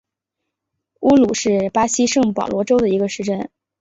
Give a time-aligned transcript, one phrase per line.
[1.01, 3.51] 乌鲁是巴西圣保罗州的一个市镇。